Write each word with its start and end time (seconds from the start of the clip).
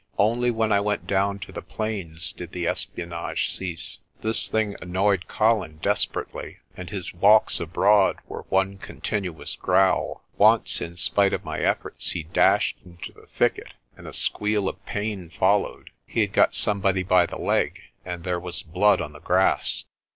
Only 0.17 0.49
when 0.49 0.71
I 0.71 0.79
went 0.79 1.05
down 1.05 1.37
to 1.41 1.51
the 1.51 1.61
plains 1.61 2.31
did 2.31 2.53
the 2.53 2.65
espionage 2.65 3.53
cease. 3.55 3.99
This 4.21 4.47
thing 4.47 4.75
annoyed 4.81 5.27
Colin 5.27 5.77
desperately, 5.77 6.57
and 6.75 6.89
his 6.89 7.13
walks 7.13 7.59
abroad 7.59 8.17
were 8.27 8.41
one 8.49 8.79
continuous 8.79 9.55
growl. 9.55 10.23
Once, 10.39 10.81
in 10.81 10.97
spite 10.97 11.33
of 11.33 11.45
my 11.45 11.59
efforts, 11.59 12.09
he 12.09 12.23
dashed 12.23 12.77
into 12.83 13.13
the 13.13 13.27
thicket, 13.27 13.75
and 13.95 14.07
a 14.07 14.11
squeal 14.13 14.67
of 14.67 14.83
pain 14.87 15.29
followed. 15.29 15.91
He 16.07 16.21
had 16.21 16.33
got 16.33 16.55
some 16.55 16.79
body 16.81 17.03
by 17.03 17.27
the 17.27 17.37
leg, 17.37 17.79
and 18.03 18.23
there 18.23 18.39
was 18.39 18.63
blood 18.63 19.01
on 19.01 19.13
the 19.13 19.19
grass. 19.19 19.83